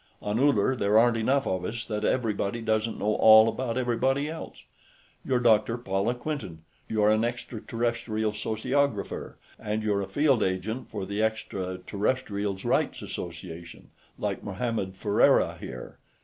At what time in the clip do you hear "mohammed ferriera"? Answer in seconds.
14.43-15.59